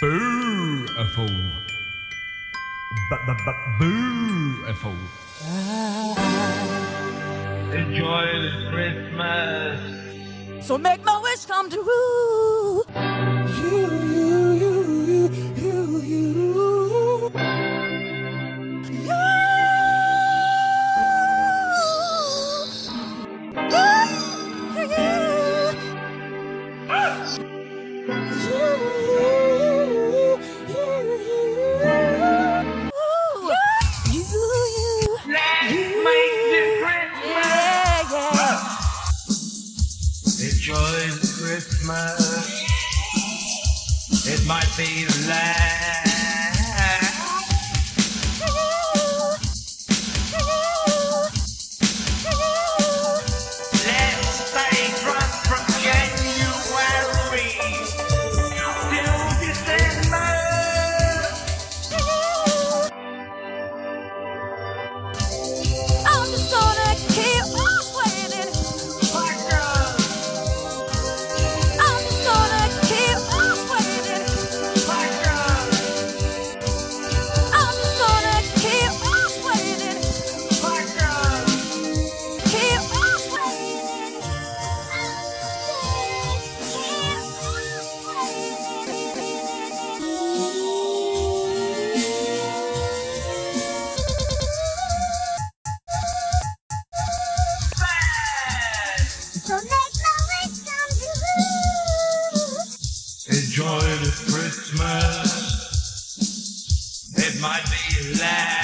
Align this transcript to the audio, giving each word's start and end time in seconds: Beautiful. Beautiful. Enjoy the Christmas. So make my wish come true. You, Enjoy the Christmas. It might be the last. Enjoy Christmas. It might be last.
Beautiful. 0.00 1.28
Beautiful. 3.78 4.96
Enjoy 7.72 8.26
the 8.42 8.70
Christmas. 8.72 9.78
So 10.66 10.76
make 10.78 11.04
my 11.04 11.20
wish 11.20 11.44
come 11.46 11.70
true. 11.70 12.82
You, 13.62 13.93
Enjoy 40.44 40.74
the 40.74 41.40
Christmas. 41.40 42.66
It 44.26 44.46
might 44.46 44.68
be 44.76 45.06
the 45.06 45.26
last. 45.28 46.03
Enjoy 103.64 103.80
Christmas. 104.30 105.32
It 107.16 107.40
might 107.40 107.64
be 107.64 108.18
last. 108.20 108.63